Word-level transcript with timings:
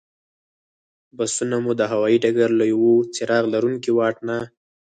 بسونه 1.17 1.55
مو 1.63 1.71
د 1.79 1.81
هوایي 1.91 2.17
ډګر 2.23 2.49
له 2.59 2.65
یوه 2.73 2.91
څراغ 3.15 3.43
لرونکي 3.53 3.91
واټ 3.93 4.17
نه. 4.27 4.37